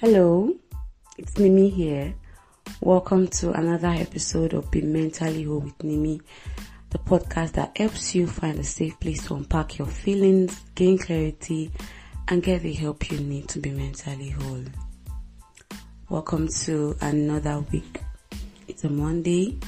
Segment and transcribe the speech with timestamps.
[0.00, 0.54] Hello,
[1.16, 2.14] it's Nimi here.
[2.80, 6.20] Welcome to another episode of Be Mentally Whole with Nimi,
[6.90, 11.72] the podcast that helps you find a safe place to unpack your feelings, gain clarity,
[12.28, 14.62] and get the help you need to be mentally whole.
[16.08, 18.00] Welcome to another week.
[18.68, 19.58] It's a Monday.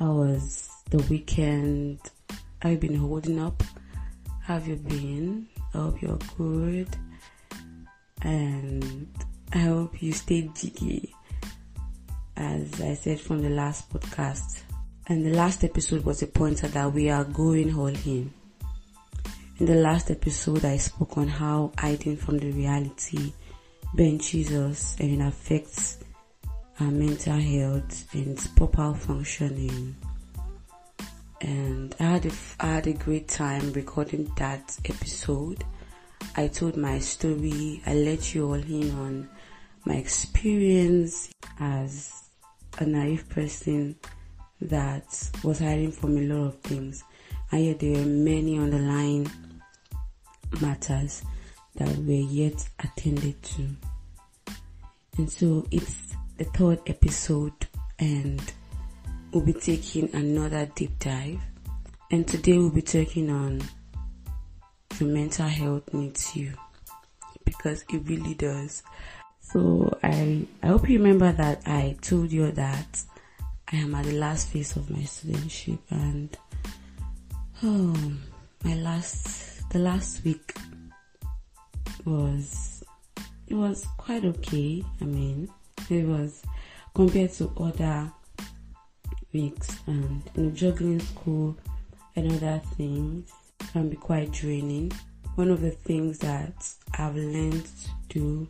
[0.00, 2.00] How was the weekend?
[2.60, 3.62] Have you been holding up?
[4.42, 5.46] Have you been?
[5.72, 6.88] I hope you're good
[8.24, 9.08] and
[9.52, 11.14] I hope you stayed jiggy
[12.36, 14.62] as I said from the last podcast.
[15.06, 18.32] And the last episode was a pointer that we are going all in.
[19.58, 23.32] In the last episode, I spoke on how hiding from the reality
[23.94, 25.98] benches us and it affects
[26.80, 29.94] our mental health and its proper functioning.
[31.42, 35.62] And I had a, I had a great time recording that episode
[36.36, 37.80] I told my story.
[37.86, 39.28] I let you all in on
[39.84, 42.24] my experience as
[42.78, 43.94] a naive person
[44.60, 47.04] that was hiding from a lot of things.
[47.52, 49.30] And yet there were many underlying
[50.60, 51.22] matters
[51.76, 53.68] that were yet attended to.
[55.18, 57.68] And so it's the third episode
[58.00, 58.42] and
[59.30, 61.40] we'll be taking another deep dive.
[62.10, 63.62] And today we'll be talking on
[64.98, 66.52] your mental health needs you
[67.44, 68.82] because it really does.
[69.40, 73.02] So I I hope you remember that I told you that
[73.72, 76.36] I am at the last phase of my studentship and
[77.62, 78.12] oh
[78.64, 80.54] my last the last week
[82.04, 82.82] was
[83.46, 84.84] it was quite okay.
[85.00, 85.48] I mean
[85.90, 86.42] it was
[86.94, 88.10] compared to other
[89.32, 91.56] weeks and you know juggling school
[92.16, 93.30] and other things
[93.74, 94.92] can be quite draining.
[95.34, 96.54] One of the things that
[96.96, 97.66] I've learned
[98.10, 98.48] to do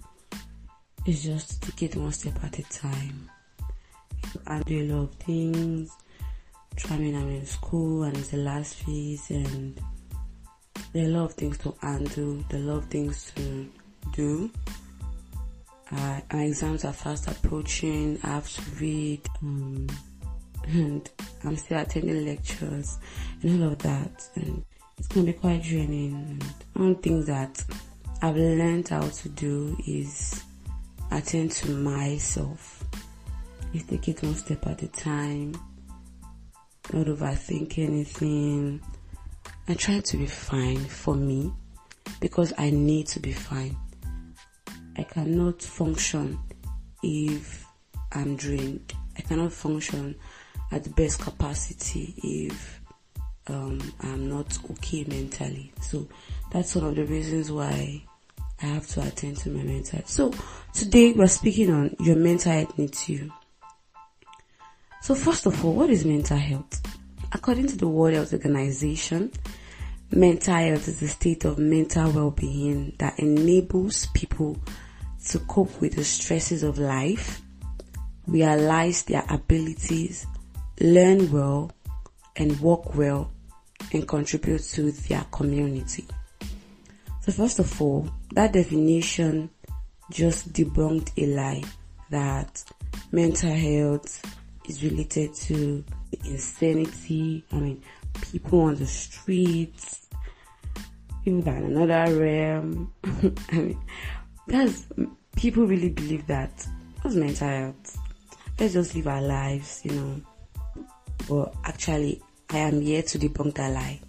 [1.07, 3.31] is just to take it one step at a time.
[4.47, 5.91] I do a lot of things.
[6.91, 9.81] I mean, I'm in school and it's the last phase, and
[10.93, 13.71] there are a lot of things to undo, there are a lot of things to
[14.13, 14.51] do.
[15.91, 18.19] Uh, my exams are fast approaching.
[18.25, 19.87] I have to read, um,
[20.69, 21.11] and
[21.45, 22.99] I'm still attending lectures
[23.41, 24.29] and all of that.
[24.35, 24.63] And
[24.99, 26.41] it's gonna be quite draining.
[26.75, 27.65] one thing that
[28.23, 30.43] I've learned how to do is
[31.11, 32.85] attend to myself.
[33.73, 35.55] Is take it one step at a time,
[36.93, 38.81] not overthink anything,
[39.67, 41.53] and try to be fine for me
[42.21, 43.77] because I need to be fine.
[44.97, 46.39] I cannot function
[47.03, 47.67] if
[48.13, 48.93] I'm drained.
[49.17, 50.15] I cannot function
[50.71, 52.81] at the best capacity if
[53.47, 55.73] um, I'm not okay mentally.
[55.81, 56.09] So
[56.51, 58.03] that's one of the reasons why
[58.63, 60.09] I have to attend to my mental health.
[60.09, 60.33] So
[60.73, 63.31] today we're speaking on your mental health needs you.
[65.03, 66.81] So first of all, what is mental health?
[67.33, 69.31] According to the World Health Organization,
[70.11, 74.57] mental health is a state of mental well-being that enables people
[75.29, 77.43] to cope with the stresses of life,
[78.27, 80.27] realize their abilities,
[80.81, 81.73] learn well,
[82.37, 83.31] and work well
[83.93, 86.07] and contribute to their community.
[87.23, 89.51] So first of all, that definition
[90.11, 91.63] just debunked a lie
[92.11, 92.63] that
[93.13, 94.23] mental health
[94.69, 95.85] is related to
[96.25, 97.45] insanity.
[97.53, 97.83] I mean,
[98.33, 100.07] people on the streets,
[101.25, 102.93] people that in another realm.
[103.51, 103.81] I mean,
[104.47, 104.87] that's
[105.37, 106.67] people really believe that.
[107.03, 107.99] What's mental health?
[108.59, 110.21] Let's just live our lives, you know.
[111.29, 114.01] But actually, I am here to debunk that lie.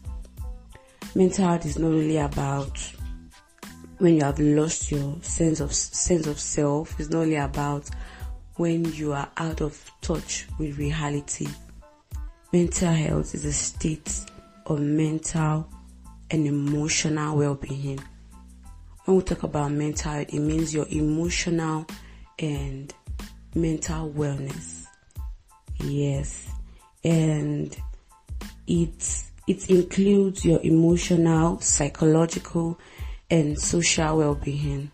[1.15, 2.77] Mental health is not really about
[3.97, 6.99] when you have lost your sense of sense of self.
[6.99, 7.89] It's not only about
[8.55, 11.47] when you are out of touch with reality.
[12.51, 14.19] Mental health is a state
[14.65, 15.69] of mental
[16.31, 17.99] and emotional well-being.
[19.05, 21.85] When we talk about mental health, it means your emotional
[22.39, 22.93] and
[23.53, 24.87] mental wellness.
[25.79, 26.47] Yes.
[27.03, 27.75] And
[28.67, 32.79] it it includes your emotional, psychological,
[33.29, 34.89] and social well-being.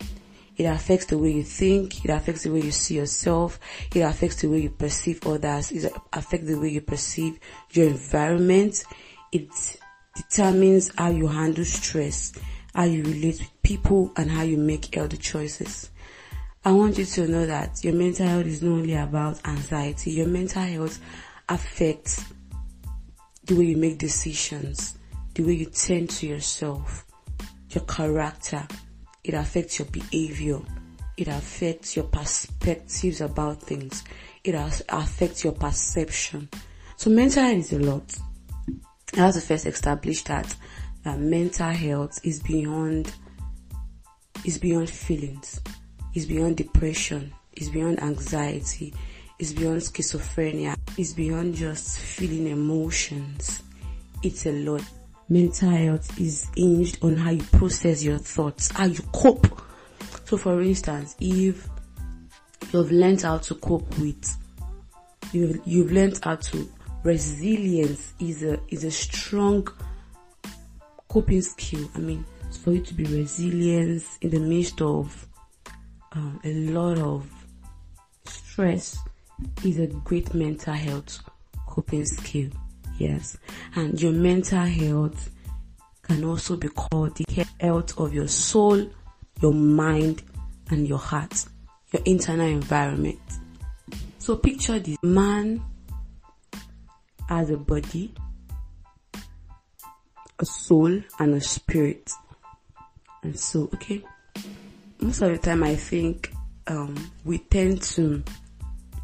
[0.56, 2.04] It affects the way you think.
[2.04, 3.58] It affects the way you see yourself.
[3.94, 5.72] It affects the way you perceive others.
[5.72, 7.38] It affects the way you perceive
[7.70, 8.84] your environment.
[9.32, 9.48] It
[10.14, 12.34] determines how you handle stress,
[12.74, 15.90] how you relate with people, and how you make healthy choices.
[16.64, 20.12] I want you to know that your mental health is not only about anxiety.
[20.12, 21.00] Your mental health
[21.48, 22.24] affects
[23.44, 24.98] the way you make decisions,
[25.34, 27.04] the way you tend to yourself,
[27.70, 28.66] your character.
[29.24, 30.60] It affects your behavior.
[31.16, 34.02] it affects your perspectives about things.
[34.44, 34.54] It
[34.88, 36.48] affects your perception.
[36.96, 38.16] So mental health is a lot.
[39.14, 40.54] I have to first establish that
[41.04, 43.12] that mental health is beyond
[44.44, 45.60] is beyond feelings,
[46.14, 48.92] is beyond depression, is beyond anxiety,
[49.38, 53.62] is beyond schizophrenia, is beyond just feeling emotions.
[54.22, 54.82] It's a lot.
[55.28, 59.46] Mental health is hinged on how you process your thoughts, how you cope.
[60.24, 61.68] So for instance, if
[62.72, 64.36] you've learned how to cope with
[65.32, 66.68] you've, you've learned how to
[67.02, 69.66] resilience is a is a strong
[71.08, 71.88] coping skill.
[71.94, 72.24] I mean,
[72.62, 75.26] for you to be resilient in the midst of
[76.12, 77.26] um, a lot of
[78.26, 78.98] stress
[79.64, 81.20] is a great mental health
[81.66, 82.50] coping skill.
[82.98, 83.36] Yes,
[83.74, 85.30] and your mental health
[86.02, 88.90] can also be called the health of your soul,
[89.40, 90.22] your mind,
[90.70, 91.44] and your heart,
[91.92, 93.18] your internal environment.
[94.18, 95.62] So picture this man
[97.28, 98.14] as a body,
[100.38, 102.10] a soul, and a spirit.
[103.22, 104.04] And so, okay,
[105.00, 106.32] most of the time I think
[106.66, 108.22] um, we tend to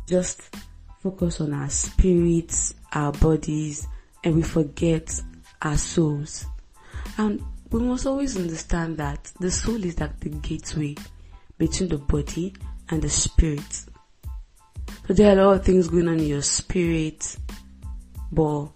[0.08, 0.56] just
[1.02, 3.86] focus on our spirits, our bodies,
[4.24, 5.20] and we forget
[5.62, 6.46] our souls.
[7.18, 10.96] And we must always understand that the soul is like the gateway
[11.58, 12.54] between the body
[12.88, 13.84] and the spirit.
[15.06, 17.36] So there are a lot of things going on in your spirit,
[18.32, 18.68] but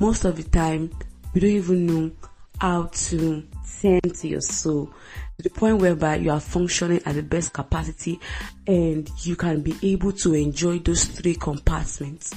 [0.00, 0.90] most of the time
[1.34, 2.10] we don't even know
[2.58, 3.46] how to
[3.80, 4.90] tend to your soul
[5.36, 8.18] to the point whereby you are functioning at the best capacity
[8.66, 12.34] and you can be able to enjoy those three compartments.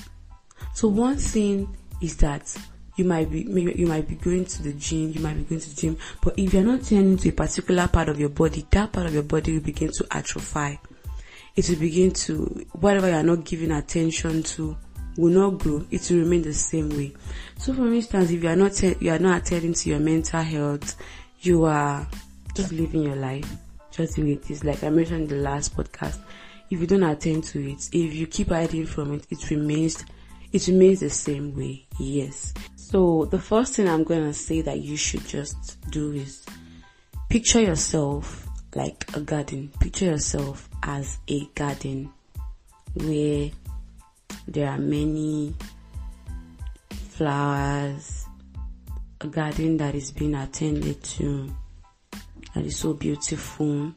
[0.73, 2.55] So one thing is that
[2.97, 5.61] you might be maybe you might be going to the gym, you might be going
[5.61, 8.65] to the gym, but if you're not tending to a particular part of your body,
[8.71, 10.79] that part of your body will begin to atrophy.
[11.55, 14.77] It will begin to whatever you're not giving attention to
[15.17, 17.13] will not grow, it will remain the same way.
[17.57, 20.95] So for instance, if you are not you are not attending to your mental health,
[21.41, 22.05] you are
[22.53, 23.49] just living your life
[23.91, 24.63] just the way it is.
[24.63, 26.19] Like I mentioned in the last podcast,
[26.69, 30.03] if you don't attend to it, if you keep hiding from it, it remains
[30.51, 31.85] it remains the same way.
[31.99, 32.53] Yes.
[32.75, 36.43] So the first thing I'm going to say that you should just do is
[37.29, 39.71] picture yourself like a garden.
[39.79, 42.11] Picture yourself as a garden
[42.95, 43.51] where
[44.47, 45.53] there are many
[47.09, 48.25] flowers,
[49.21, 51.53] a garden that is being attended to,
[52.55, 53.93] that is so beautiful,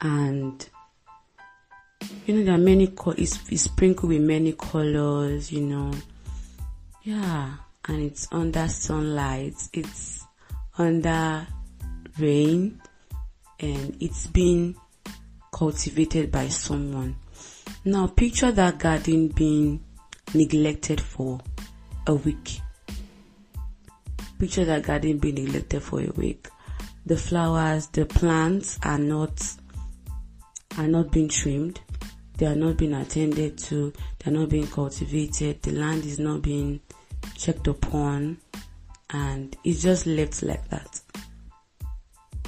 [0.00, 0.68] and
[2.26, 3.18] you know there are many colors.
[3.18, 5.50] It's, it's sprinkled with many colors.
[5.50, 5.92] You know,
[7.02, 7.54] yeah,
[7.88, 9.54] and it's under sunlight.
[9.72, 10.24] It's
[10.76, 11.46] under
[12.18, 12.80] rain,
[13.60, 14.76] and it's been
[15.52, 17.16] cultivated by someone.
[17.84, 19.82] Now picture that garden being
[20.34, 21.40] neglected for
[22.06, 22.60] a week.
[24.38, 26.48] Picture that garden being neglected for a week.
[27.06, 29.40] The flowers, the plants are not
[30.76, 31.80] are not being trimmed.
[32.36, 33.92] They are not being attended to.
[34.18, 35.62] They are not being cultivated.
[35.62, 36.80] The land is not being
[37.36, 38.38] checked upon,
[39.10, 41.00] and it's just left like that.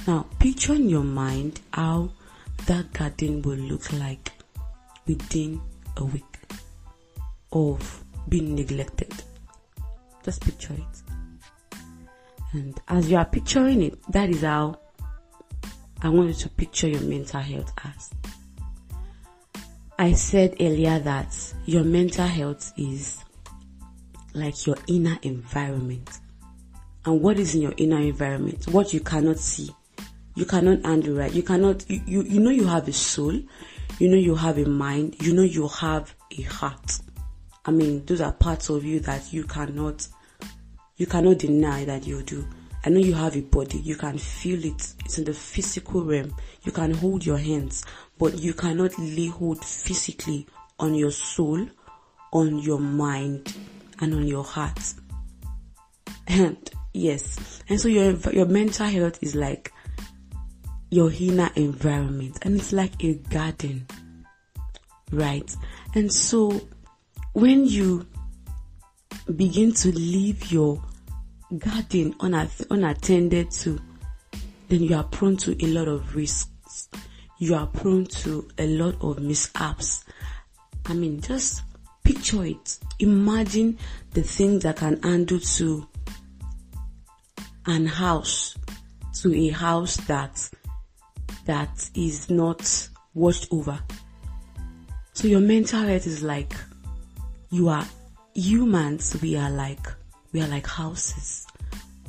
[0.05, 2.11] Now, picture in your mind how
[2.65, 4.31] that garden will look like
[5.07, 5.61] within
[5.97, 6.37] a week
[7.53, 9.13] of being neglected.
[10.23, 11.08] Just picture it.
[12.51, 14.79] And as you are picturing it, that is how
[16.01, 18.11] I want you to picture your mental health as.
[19.97, 23.17] I said earlier that your mental health is
[24.33, 26.09] like your inner environment.
[27.05, 28.67] And what is in your inner environment?
[28.69, 29.69] What you cannot see.
[30.35, 31.33] You cannot handle right.
[31.33, 33.33] You cannot, you, you, you know you have a soul.
[33.99, 35.21] You know you have a mind.
[35.21, 36.99] You know you have a heart.
[37.65, 40.07] I mean, those are parts of you that you cannot,
[40.99, 42.45] you cannot deny that you do.
[42.85, 43.79] I know you have a body.
[43.79, 44.93] You can feel it.
[45.05, 46.35] It's in the physical realm.
[46.63, 47.85] You can hold your hands,
[48.17, 50.45] but you cannot lay hold physically
[50.77, 51.67] on your soul,
[52.33, 53.55] on your mind,
[54.01, 54.79] and on your heart.
[56.27, 56.57] And
[56.93, 59.71] yes, and so your your mental health is like
[60.91, 63.85] your inner environment and it's like a garden
[65.11, 65.55] right
[65.93, 66.59] and so
[67.33, 68.07] when you
[69.35, 70.83] begin to leave your
[71.57, 73.79] garden unattended to
[74.67, 76.89] then you are prone to a lot of risks.
[77.39, 80.05] You are prone to a lot of mishaps.
[80.85, 81.63] I mean just
[82.03, 82.77] picture it.
[82.99, 83.77] Imagine
[84.11, 85.87] the things that can handle to
[87.65, 88.55] an house
[89.21, 90.49] to a house that
[91.45, 93.79] that is not watched over.
[95.13, 96.53] So your mental health is like
[97.49, 97.85] you are
[98.35, 99.85] humans, we are like
[100.31, 101.45] we are like houses.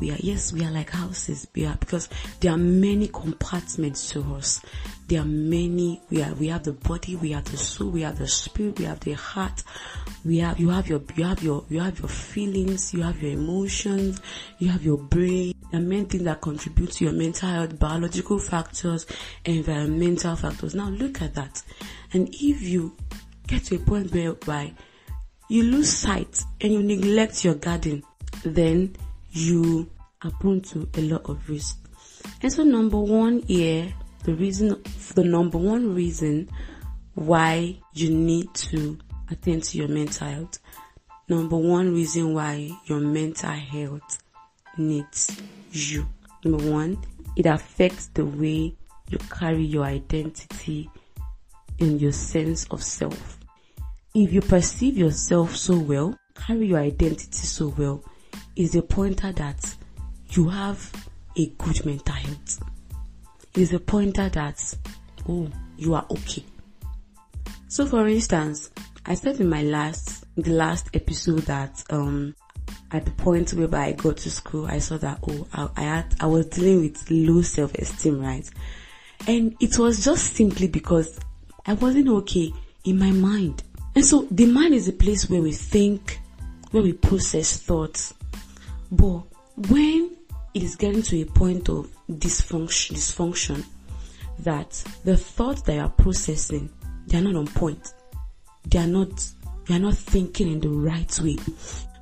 [0.01, 1.47] We are yes, we are like houses.
[1.55, 2.09] We are because
[2.41, 4.63] there are many compartments to us.
[5.09, 8.19] There are many we are we have the body, we have the soul, we have
[8.19, 9.63] the spirit, we have the heart,
[10.25, 13.33] we have you have your you have your you have your feelings, you have your
[13.33, 14.21] emotions,
[14.59, 15.55] you have your brain.
[15.71, 19.07] The main things that contribute to your mental health, biological factors,
[19.45, 20.75] environmental factors.
[20.75, 21.63] Now look at that.
[22.13, 22.97] And if you
[23.47, 24.73] get to a point whereby
[25.49, 28.03] you lose sight and you neglect your garden,
[28.45, 28.97] then
[29.31, 29.89] you
[30.23, 31.79] are prone to a lot of risk.
[32.43, 33.93] And so number one here,
[34.25, 34.83] the reason,
[35.15, 36.49] the number one reason
[37.15, 38.99] why you need to
[39.31, 40.59] attend to your mental health,
[41.29, 44.23] number one reason why your mental health
[44.77, 45.41] needs
[45.73, 46.07] you.
[46.45, 46.99] Number one,
[47.37, 48.75] it affects the way
[49.09, 50.91] you carry your identity
[51.79, 53.39] and your sense of self.
[54.15, 58.05] If you perceive yourself so well, carry your identity so well,
[58.61, 59.75] is a pointer that
[60.31, 62.61] you have a good mental health.
[63.55, 64.77] It is a pointer that,
[65.29, 66.45] oh, you are okay.
[67.69, 68.71] So for instance,
[69.07, 72.35] I said in my last, the last episode that, um,
[72.93, 76.15] at the point where I got to school, I saw that, oh, I, I had,
[76.21, 78.49] I was dealing with low self-esteem, right?
[79.27, 81.19] And it was just simply because
[81.67, 82.53] I wasn't okay
[82.85, 83.63] in my mind.
[83.95, 86.21] And so the mind is a place where we think,
[86.73, 88.15] where we process thoughts,
[88.91, 89.23] but
[89.69, 90.17] when
[90.55, 93.65] it is getting to a point of dysfunction, dysfunction,
[94.41, 94.71] that
[95.05, 96.71] the thoughts that you are processing,
[97.07, 97.93] they are not on point.
[98.67, 99.25] They are not,
[99.67, 101.37] you are not thinking in the right way.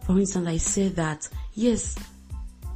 [0.05, 1.97] For instance, I say that, yes,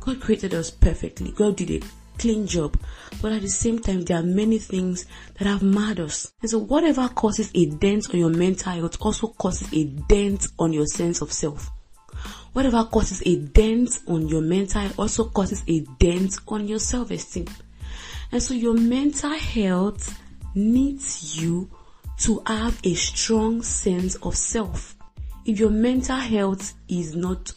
[0.00, 1.32] God created us perfectly.
[1.32, 1.86] God did a
[2.18, 2.76] clean job.
[3.20, 5.06] But at the same time, there are many things
[5.38, 6.32] that have marred us.
[6.42, 10.72] And so whatever causes a dent on your mental health also causes a dent on
[10.72, 11.70] your sense of self.
[12.52, 17.46] Whatever causes a dent on your mental also causes a dent on your self-esteem.
[18.30, 20.18] And so your mental health
[20.54, 21.70] needs you
[22.18, 24.96] to have a strong sense of self.
[25.44, 27.52] If your mental health is not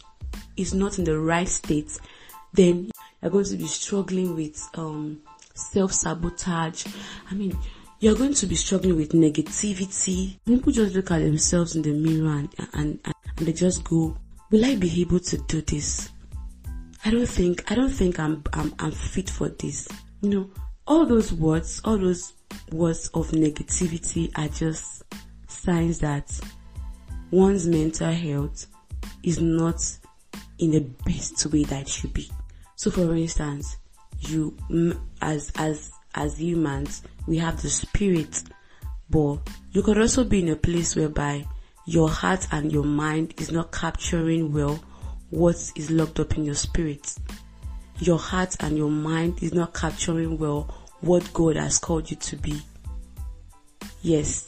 [0.58, 1.92] is not in the right state,
[2.54, 2.90] then
[3.22, 5.22] you're going to be struggling with um,
[5.54, 6.86] self-sabotage.
[7.30, 7.58] I mean,
[8.00, 10.38] you're going to be struggling with negativity.
[10.46, 14.18] People just look at themselves in the mirror and, and, and they just go,
[14.56, 16.12] will I be able to do this?
[17.04, 19.86] I don't think I don't think I'm I'm I'm fit for this.
[20.22, 20.50] You know,
[20.88, 22.32] all those words, all those
[22.72, 25.04] words of negativity are just
[25.50, 26.32] signs that
[27.32, 28.68] one's mental health
[29.24, 29.82] is not
[30.60, 32.32] in the best way that it should be.
[32.78, 33.76] So for instance,
[34.22, 34.56] you
[35.22, 38.42] as as as humans, we have the spirit,
[39.10, 39.40] but
[39.74, 41.46] you could also be in a place whereby
[41.86, 44.84] your heart and your mind is not capturing well
[45.30, 47.16] what is locked up in your spirit.
[48.00, 52.38] Your heart and your mind is not capturing well what God has called you to
[52.38, 52.62] be.
[54.02, 54.48] Yes,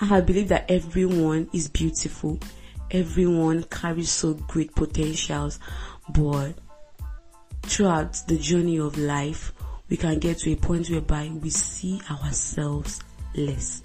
[0.00, 2.38] I believe that everyone is beautiful.
[2.90, 5.58] Everyone carries so great potentials,
[6.08, 6.52] but
[7.62, 9.52] throughout the journey of life,
[9.88, 13.00] we can get to a point whereby we see ourselves
[13.34, 13.82] less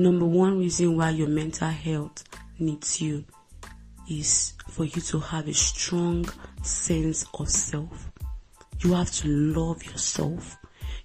[0.00, 2.24] number one reason why your mental health
[2.58, 3.24] needs you
[4.10, 6.26] is for you to have a strong
[6.62, 8.10] sense of self.
[8.80, 10.56] You have to love yourself.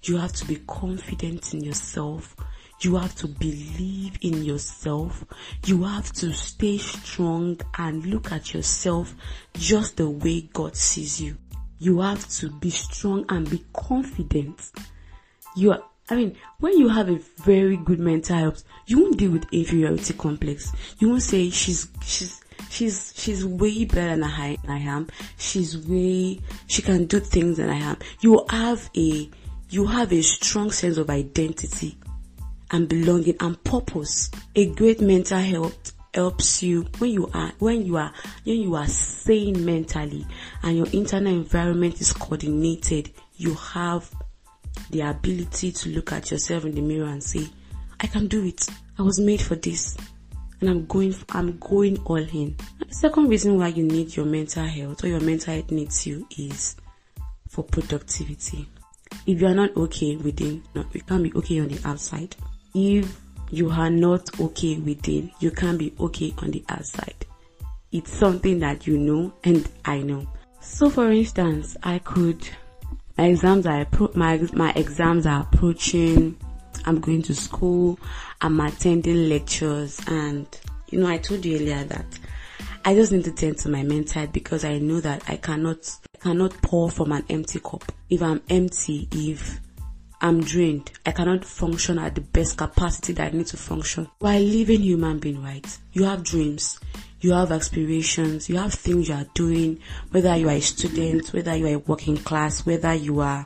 [0.02, 2.34] You have to be confident in yourself.
[2.80, 5.24] You have to believe in yourself.
[5.64, 9.14] You have to stay strong and look at yourself
[9.54, 11.36] just the way God sees you.
[11.78, 14.70] You have to be strong and be confident.
[15.54, 19.32] You are I mean, when you have a very good mental health, you won't deal
[19.32, 20.72] with inferiority complex.
[20.98, 25.08] You won't say she's she's she's she's way better than I, I am.
[25.36, 27.98] She's way she can do things than I am.
[28.20, 29.28] You have a
[29.70, 31.98] you have a strong sense of identity
[32.70, 34.30] and belonging and purpose.
[34.54, 38.12] A great mental health helps you when you are when you are
[38.44, 40.24] when you are sane mentally
[40.62, 43.10] and your internal environment is coordinated.
[43.36, 44.08] You have
[44.90, 47.48] the ability to look at yourself in the mirror and say,
[48.00, 48.66] I can do it.
[48.98, 49.96] I was made for this.
[50.60, 52.56] And I'm going, I'm going all in.
[52.86, 56.26] The second reason why you need your mental health or your mental health needs you
[56.38, 56.76] is
[57.48, 58.66] for productivity.
[59.26, 62.36] If you are not okay within, you can't be okay on the outside.
[62.74, 67.26] If you are not okay within, you can't be okay on the outside.
[67.92, 70.26] It's something that you know and I know.
[70.60, 72.48] So for instance, I could
[73.18, 76.36] My exams are my my exams are approaching.
[76.84, 77.98] I'm going to school.
[78.40, 80.46] I'm attending lectures, and
[80.90, 82.18] you know, I told you earlier that
[82.84, 86.18] I just need to tend to my mental because I know that I cannot I
[86.18, 87.90] cannot pour from an empty cup.
[88.10, 89.60] If I'm empty, if
[90.20, 94.08] I'm drained, I cannot function at the best capacity that I need to function.
[94.18, 95.66] While living human being, right?
[95.92, 96.80] You have dreams,
[97.20, 99.80] you have aspirations, you have things you are doing,
[100.10, 103.44] whether you are a student, whether you are working class, whether you are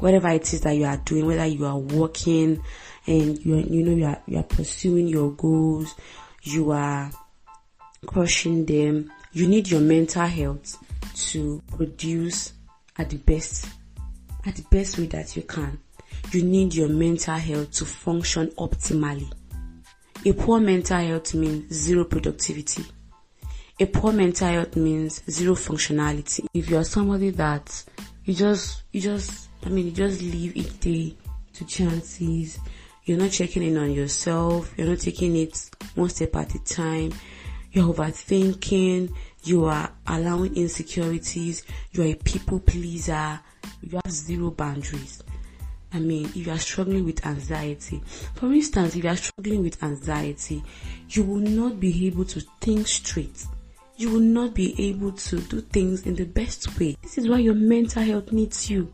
[0.00, 2.62] whatever it is that you are doing, whether you are working
[3.06, 5.94] and you you know you are you are pursuing your goals,
[6.42, 7.10] you are
[8.06, 9.12] crushing them.
[9.32, 10.76] You need your mental health
[11.30, 12.52] to produce
[12.96, 13.68] at the best,
[14.44, 15.78] at the best way that you can.
[16.32, 19.30] You need your mental health to function optimally.
[20.26, 22.84] A poor mental health means zero productivity.
[23.78, 26.44] A poor mental health means zero functionality.
[26.52, 27.84] If you are somebody that
[28.24, 31.14] you just, you just, I mean, you just live each day
[31.54, 32.58] to chances,
[33.04, 37.12] you're not checking in on yourself, you're not taking it one step at a time,
[37.70, 39.12] you're overthinking,
[39.44, 43.38] you are allowing insecurities, you're a people pleaser,
[43.82, 45.22] you have zero boundaries.
[45.92, 48.02] I mean, if you are struggling with anxiety,
[48.34, 50.62] for instance, if you are struggling with anxiety,
[51.08, 53.46] you will not be able to think straight.
[53.96, 56.96] You will not be able to do things in the best way.
[57.02, 58.92] This is why your mental health needs you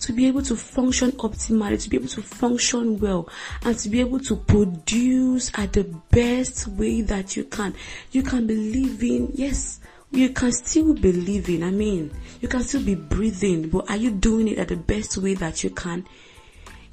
[0.00, 3.28] to be able to function optimally, to be able to function well,
[3.64, 7.74] and to be able to produce at the best way that you can.
[8.12, 9.80] You can be living, yes,
[10.10, 11.62] you can still be living.
[11.62, 15.18] I mean, you can still be breathing, but are you doing it at the best
[15.18, 16.06] way that you can?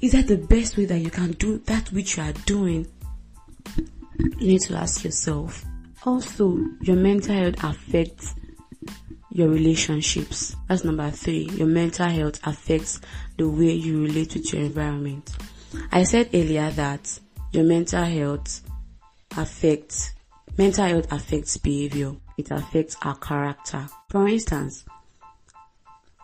[0.00, 2.86] Is that the best way that you can do that which you are doing?
[4.16, 5.64] You need to ask yourself.
[6.04, 8.34] Also, your mental health affects
[9.30, 10.54] your relationships.
[10.68, 11.48] That's number three.
[11.50, 13.00] Your mental health affects
[13.36, 15.32] the way you relate with your environment.
[15.92, 17.18] I said earlier that
[17.52, 18.62] your mental health
[19.36, 20.12] affects,
[20.58, 22.14] mental health affects behavior.
[22.36, 23.88] It affects our character.
[24.10, 24.84] For instance,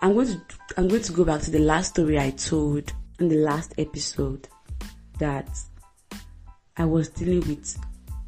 [0.03, 0.41] I'm going to,
[0.77, 4.49] I'm going to go back to the last story I told in the last episode
[5.19, 5.49] that
[6.77, 7.79] I was dealing with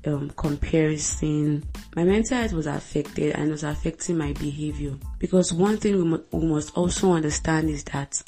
[0.06, 1.64] um, comparison,
[1.96, 4.94] my mental health was affected and was affecting my behavior.
[5.18, 8.22] Because one thing we, mu- we must also understand is that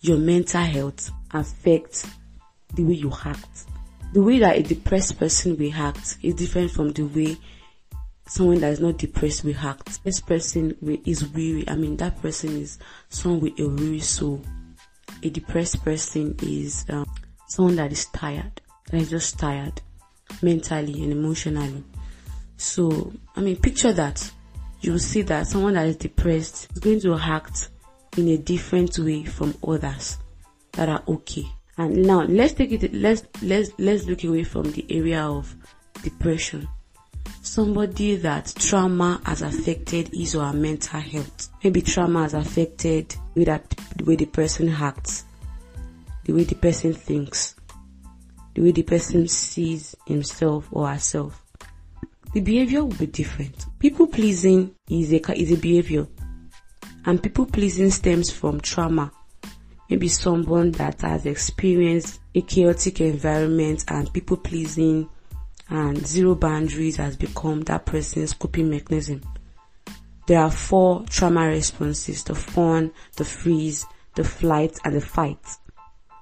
[0.00, 2.06] your mental health affects
[2.74, 3.66] the way you act.
[4.12, 7.38] The way that a depressed person will act is different from the way
[8.26, 10.04] someone that is not depressed will act.
[10.04, 11.68] This person is weary.
[11.68, 14.42] I mean, that person is someone with a weary soul.
[15.22, 17.06] A depressed person is um,
[17.48, 18.60] someone that is tired.
[18.90, 19.80] That is just tired
[20.42, 21.82] mentally and emotionally.
[22.58, 24.30] So, I mean, picture that.
[24.82, 27.70] You will see that someone that is depressed is going to act
[28.16, 30.18] in a different way from others
[30.72, 31.46] that are okay.
[31.78, 35.54] And now let's take it, let's, let's, let's look away from the area of
[36.02, 36.68] depression.
[37.42, 41.48] Somebody that trauma has affected his or her mental health.
[41.64, 45.24] Maybe trauma has affected way that, the way the person acts,
[46.24, 47.56] the way the person thinks,
[48.54, 51.42] the way the person sees himself or herself,
[52.32, 53.66] the behavior will be different.
[53.78, 56.06] People pleasing is a, is a behavior
[57.04, 59.10] and people pleasing stems from trauma.
[59.92, 65.06] Maybe someone that has experienced a chaotic environment and people pleasing
[65.68, 69.20] and zero boundaries has become that person's coping mechanism.
[70.26, 75.44] There are four trauma responses, the fawn, the freeze, the flight, and the fight.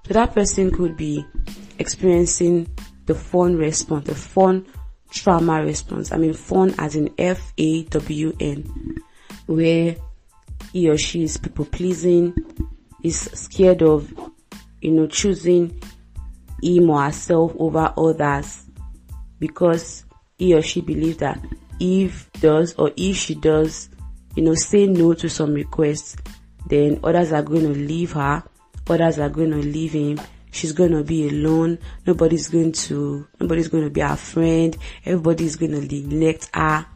[0.05, 1.25] So that person could be
[1.79, 4.67] experiencing the fawn response, the fawn
[5.13, 6.11] trauma response.
[6.11, 8.97] I mean fawn as in F-A-W-N,
[9.47, 9.95] where
[10.73, 12.35] he or she is people pleasing,
[13.03, 14.13] is scared of,
[14.81, 15.81] you know, choosing
[16.63, 18.65] him or herself over others
[19.39, 20.05] because
[20.39, 21.43] he or she believes that
[21.79, 23.89] if does or if she does,
[24.37, 26.17] you know, say no to some requests,
[26.67, 28.43] then others are going to leave her,
[28.89, 31.79] others are going to leave him, she's going to be alone.
[32.07, 34.77] Nobody's going to, nobody's going to be her friend.
[35.05, 36.87] Everybody's going to neglect her.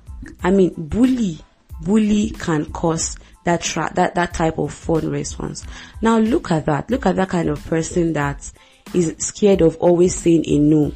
[0.43, 1.39] I mean, bully,
[1.83, 5.65] bully can cause that tra- that, that type of fawn response.
[6.03, 6.91] Now look at that.
[6.91, 8.51] Look at that kind of person that
[8.93, 10.93] is scared of always saying a no.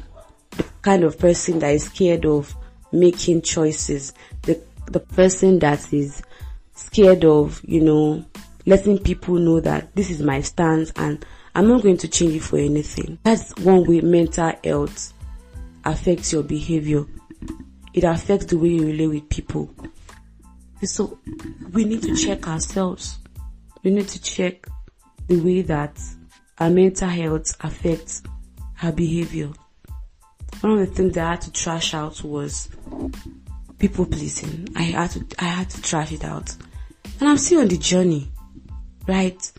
[0.51, 2.55] The kind of person that is scared of
[2.91, 4.13] making choices.
[4.43, 6.21] The, the person that is
[6.73, 8.25] scared of, you know,
[8.65, 12.43] letting people know that this is my stance and I'm not going to change it
[12.43, 13.19] for anything.
[13.23, 15.13] That's one way mental health
[15.83, 17.05] affects your behavior.
[17.93, 19.73] It affects the way you relate with people.
[20.83, 21.19] So
[21.73, 23.19] we need to check ourselves.
[23.83, 24.67] We need to check
[25.27, 25.99] the way that
[26.57, 28.23] our mental health affects
[28.81, 29.51] our behavior.
[30.61, 32.69] One of the things that I had to trash out was
[33.77, 34.67] people pleasing.
[34.75, 36.55] I had to I had to trash it out.
[37.19, 38.31] And I'm still on the journey.
[39.07, 39.51] Right?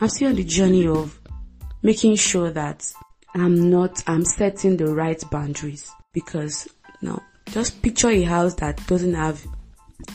[0.00, 1.18] I'm still on the journey of
[1.82, 2.90] making sure that
[3.34, 6.68] I'm not I'm setting the right boundaries because
[7.02, 9.44] now just picture a house that doesn't have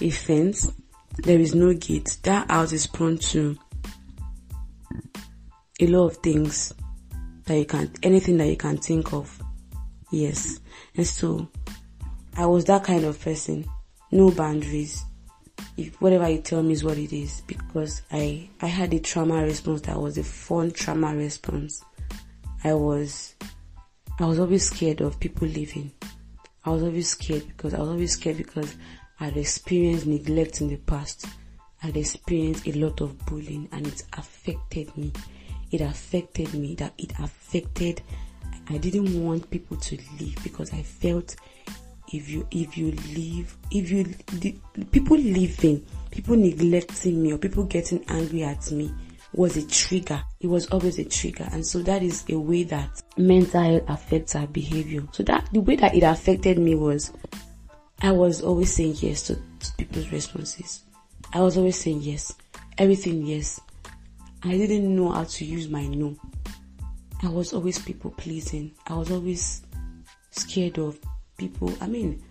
[0.02, 0.72] a fence,
[1.18, 2.18] there is no gate.
[2.24, 3.58] That house is prone to
[5.80, 6.74] a lot of things
[7.46, 9.42] that you can anything that you can think of.
[10.12, 10.60] Yes.
[10.96, 11.48] And so
[12.38, 13.66] I was that kind of person.
[14.12, 15.04] No boundaries.
[15.76, 19.44] If whatever you tell me is what it is because I I had a trauma
[19.44, 21.84] response that was a fawn trauma response.
[22.64, 23.36] I was
[24.20, 25.92] I was always scared of people leaving.
[26.66, 28.76] I was always scared because I was always scared because
[29.20, 31.26] I'd experienced neglect in the past.
[31.82, 35.12] I'd experienced a lot of bullying and it affected me.
[35.72, 38.02] It affected me that it affected
[38.70, 41.36] I didn't want people to leave because I felt
[42.12, 44.04] if you if you leave if you
[44.40, 44.56] the,
[44.92, 48.94] people leaving people neglecting me or people getting angry at me
[49.34, 53.02] was a trigger it was always a trigger and so that is a way that
[53.18, 57.12] mental health affects our behavior so that the way that it affected me was
[58.04, 60.84] i was always saying yes to, to people's responses.
[61.36, 62.36] I was always saying yes.
[62.78, 63.60] Everything yes.
[64.44, 66.16] I didn't know how to use my no.
[67.24, 68.72] I was always people pleasing.
[68.86, 69.64] I was always
[70.30, 71.00] scared of
[71.38, 72.22] people, I mean,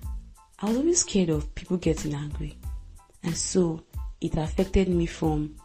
[0.60, 2.56] I was always scared of people getting angry.
[3.24, 3.82] And so
[4.20, 5.56] it affected me from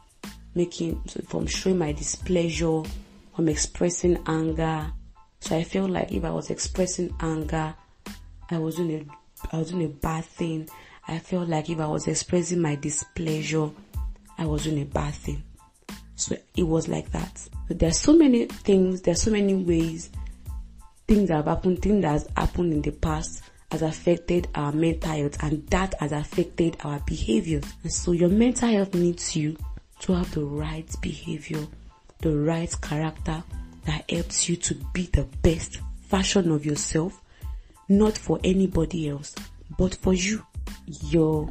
[0.56, 2.82] making, from showing my displeasure,
[3.36, 4.92] from expressing anger.
[5.42, 7.76] So I felt like if I was expressing anger,
[8.50, 10.70] I was doing a, I was doing a bad thing.
[11.08, 13.70] I felt like if I was expressing my displeasure,
[14.38, 15.44] I was doing a bad thing.
[16.16, 17.48] So it was like that.
[17.68, 20.10] But there's so many things, there's so many ways
[21.08, 25.12] things that have happened, things that has happened in the past has affected our mental
[25.12, 27.62] health and that has affected our behavior.
[27.84, 29.58] And so your mental health needs you
[30.00, 31.66] to have the right behavior,
[32.20, 33.44] the right character
[33.86, 37.22] that helps you to be the best version of yourself,
[37.90, 39.36] not for anybody else,
[39.78, 40.46] but for you.
[41.10, 41.50] Your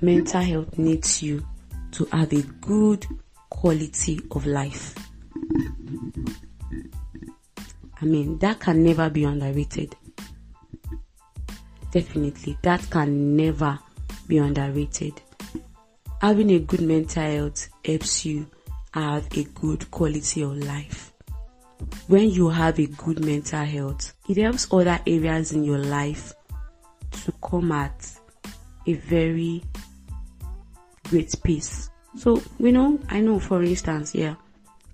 [0.00, 1.46] mental health needs you
[1.92, 3.06] to have a good
[3.50, 4.94] quality of life.
[8.00, 9.94] I mean, that can never be underrated.
[11.90, 13.78] Definitely, that can never
[14.26, 15.20] be underrated.
[16.20, 18.46] Having a good mental health helps you
[18.92, 21.03] have a good quality of life.
[22.06, 26.34] When you have a good mental health, it helps other areas in your life
[27.24, 28.10] to come at
[28.86, 29.62] a very
[31.04, 31.90] great pace.
[32.16, 34.34] So, you know, I know for instance, yeah,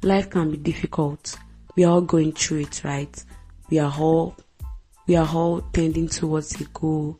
[0.02, 1.36] life can be difficult
[1.76, 3.24] we are all going through it, right?
[3.70, 4.36] We are all
[5.06, 7.18] we are all tending towards a goal.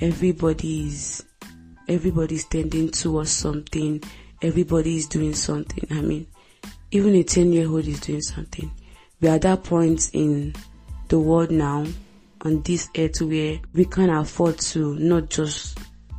[0.00, 1.24] Everybody's
[1.88, 4.02] everybody's tending towards something.
[4.42, 5.86] Everybody is doing something.
[5.90, 6.26] I mean,
[6.90, 8.70] even a ten year old is doing something.
[9.20, 10.54] We are at that point in
[11.08, 11.86] the world now
[12.42, 15.78] on this earth where we can afford to not just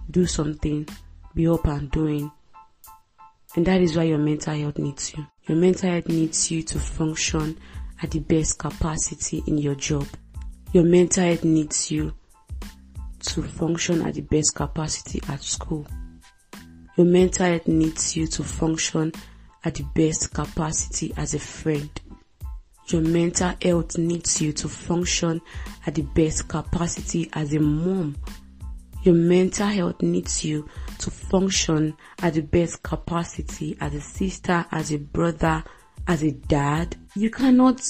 [0.09, 0.87] do something,
[1.35, 2.31] be up and doing.
[3.55, 5.27] And that is why your mental health needs you.
[5.47, 7.57] Your mental health needs you to function
[8.01, 10.07] at the best capacity in your job.
[10.73, 12.13] Your mental health needs you
[13.19, 15.85] to function at the best capacity at school.
[16.97, 19.11] Your mental health needs you to function
[19.63, 21.89] at the best capacity as a friend.
[22.89, 25.41] Your mental health needs you to function
[25.85, 28.15] at the best capacity as a mom.
[29.03, 30.69] Your mental health needs you
[30.99, 35.63] to function at the best capacity as a sister, as a brother,
[36.07, 36.95] as a dad.
[37.15, 37.81] You cannot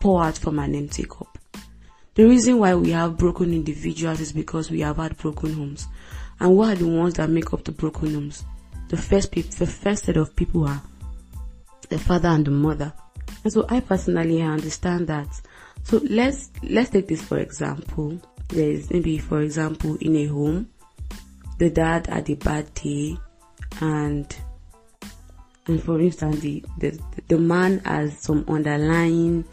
[0.00, 1.38] pour out from an empty cup.
[2.14, 5.86] The reason why we have broken individuals is because we have had broken homes.
[6.40, 8.44] And what are the ones that make up the broken homes?
[8.88, 10.82] The first the first set of people are
[11.90, 12.92] the father and the mother.
[13.44, 15.28] And so I personally understand that.
[15.84, 18.20] So let's let's take this for example.
[18.48, 20.68] There is maybe for example in a home
[21.60, 23.16] the dad had a bad day
[23.82, 24.34] and
[25.66, 26.98] and for instance the, the
[27.28, 29.44] the man has some underlying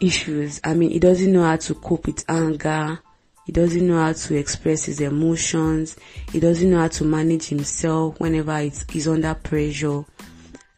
[0.00, 2.98] issues i mean he doesn't know how to cope with anger
[3.44, 5.96] he doesn't know how to express his emotions
[6.32, 10.02] he doesn't know how to manage himself whenever he's under pressure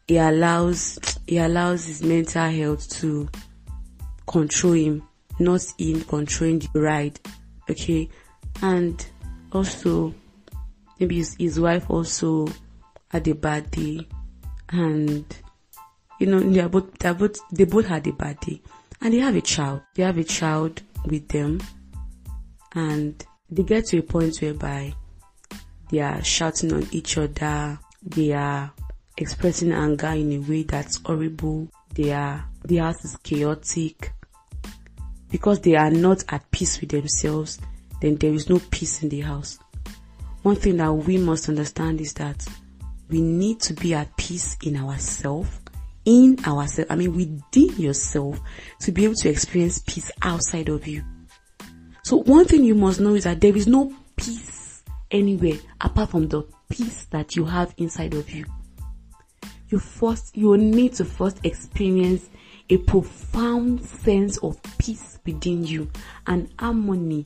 [0.07, 3.27] he allows he allows his mental health to
[4.27, 5.03] control him
[5.39, 7.19] not him controlling the ride
[7.69, 8.09] okay
[8.61, 9.05] and
[9.51, 10.13] also
[10.99, 12.47] maybe his, his wife also
[13.09, 14.07] had a bad day
[14.69, 15.41] and
[16.19, 18.61] you know, they both, they both, they both had a bad day
[19.01, 19.81] and they have a child.
[19.95, 21.59] They have a child with them
[22.73, 24.93] and they get to a point whereby
[25.91, 27.79] they are shouting on each other.
[28.01, 28.71] They are
[29.17, 31.67] expressing anger in a way that's horrible.
[31.93, 34.11] They are, the house is chaotic
[35.31, 37.59] because they are not at peace with themselves.
[38.01, 39.59] Then there is no peace in the house.
[40.43, 42.45] One thing that we must understand is that
[43.09, 45.59] we need to be at peace in ourselves,
[46.05, 48.39] in ourselves, I mean within yourself
[48.81, 51.03] to be able to experience peace outside of you.
[52.03, 56.27] So one thing you must know is that there is no peace anywhere apart from
[56.27, 58.45] the peace that you have inside of you.
[59.75, 62.29] You first, you need to first experience
[62.69, 65.91] a profound sense of peace within you
[66.27, 67.25] and harmony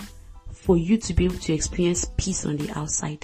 [0.51, 3.23] for you to be able to experience peace on the outside.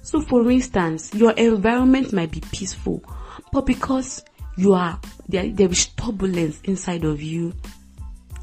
[0.00, 3.04] So for instance, your environment might be peaceful,
[3.52, 4.24] but because
[4.56, 4.98] you are,
[5.28, 7.52] there, there is turbulence inside of you,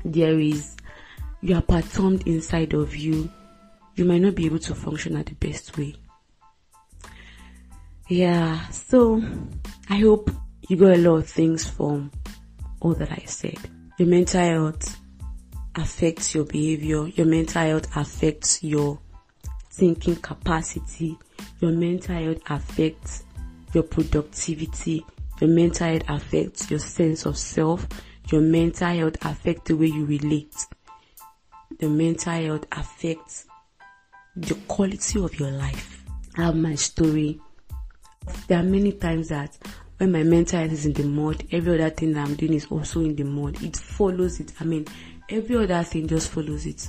[0.06, 0.78] there is,
[1.42, 3.32] you are perturbed inside of you,
[3.96, 5.96] you might not be able to function at the best way.
[8.10, 9.22] Yeah, so
[9.89, 10.32] I hope
[10.70, 12.10] you got a lot of things from
[12.80, 13.58] all that I said.
[13.98, 14.98] Your mental health
[15.76, 17.08] affects your behavior.
[17.08, 18.98] Your mental health affects your
[19.72, 21.17] thinking capacity.
[21.60, 23.26] Your mental health affects
[23.74, 25.06] your productivity.
[25.41, 27.86] Your mental health affects your sense of self.
[28.32, 30.56] Your mental health affects the way you relate.
[31.80, 33.48] The mental health affects
[34.38, 36.06] the quality of your life.
[36.38, 37.41] I have my story.
[38.48, 39.58] There are many times that
[39.98, 42.68] when my mental health is in the mud, every other thing that I'm doing is
[42.68, 43.62] also in the mud.
[43.63, 44.54] It follows it.
[44.60, 44.86] I mean,
[45.30, 46.88] every other thing just follows it.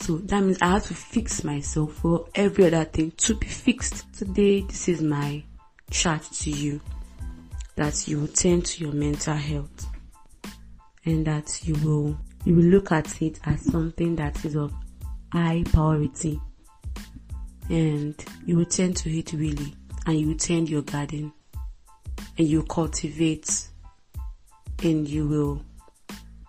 [0.00, 4.12] So that means I have to fix myself for every other thing to be fixed.
[4.14, 5.42] Today, this is my
[5.90, 6.80] chat to you
[7.76, 9.86] that you will tend to your mental health
[11.04, 14.72] and that you will you will look at it as something that is of
[15.32, 16.40] high priority
[17.68, 19.74] and you will tend to it really
[20.06, 21.32] and you tend your garden
[22.38, 23.68] and you cultivate
[24.82, 25.64] and you will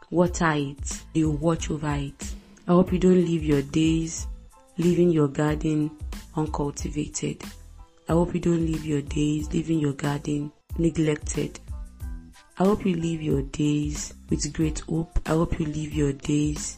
[0.09, 2.33] water it, you watch over it.
[2.67, 4.27] I hope you don't leave your days
[4.77, 5.91] leaving your garden
[6.35, 7.43] uncultivated.
[8.07, 11.59] I hope you don't leave your days leaving your garden neglected.
[12.57, 15.19] I hope you live your days with great hope.
[15.25, 16.77] I hope you live your days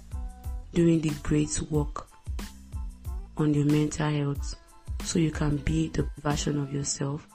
[0.74, 2.08] doing the great work
[3.38, 4.56] on your mental health
[5.04, 7.28] so you can be the version of yourself,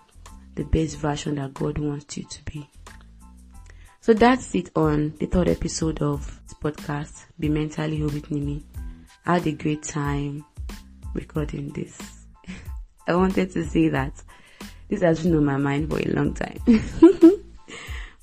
[0.54, 2.68] the best version that God wants you to be.
[4.00, 8.62] So that's it on the third episode of this podcast, Be Mentally Whole with Nimi.
[9.26, 10.44] I had a great time
[11.12, 11.98] recording this.
[13.06, 14.14] I wanted to say that
[14.88, 16.58] this has been on my mind for a long time.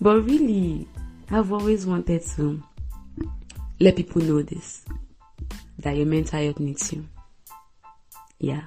[0.02, 0.88] but really,
[1.30, 2.64] I've always wanted to
[3.80, 4.86] let people know this
[5.80, 7.08] that your mental health needs you.
[8.40, 8.62] Yeah.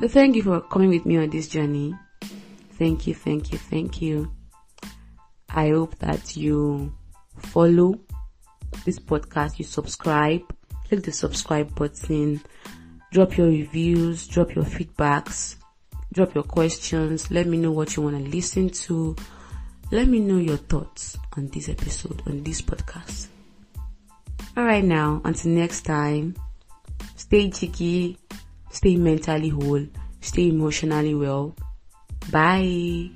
[0.00, 1.94] So thank you for coming with me on this journey.
[2.72, 4.32] Thank you, thank you, thank you.
[5.48, 6.92] I hope that you
[7.38, 8.00] follow
[8.84, 10.42] this podcast, you subscribe,
[10.88, 12.40] click the subscribe button,
[13.12, 15.56] drop your reviews, drop your feedbacks,
[16.12, 19.14] drop your questions, let me know what you want to listen to.
[19.92, 23.28] Let me know your thoughts on this episode, on this podcast.
[24.56, 26.34] Alright now, until next time,
[27.14, 28.18] stay cheeky,
[28.74, 29.86] stay mentally whole,
[30.20, 31.54] stay emotionally well.
[32.30, 33.10] Bye.